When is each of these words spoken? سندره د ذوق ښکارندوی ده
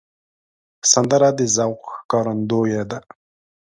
سندره 0.91 1.29
د 1.37 1.39
ذوق 1.55 1.81
ښکارندوی 1.95 2.75
ده 2.89 2.99